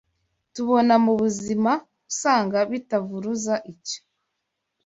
tubona 0.53 0.93
mu 1.05 1.13
buzima 1.21 1.71
usanga 2.13 2.57
bitavuruza 2.71 3.55
icyo 3.73 3.99